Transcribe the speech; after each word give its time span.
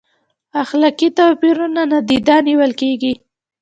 اخلاقي 0.63 1.07
توپیرونه 1.17 1.81
نادیده 1.91 2.37
نیول 2.47 2.71
کیږي؟ 2.81 3.13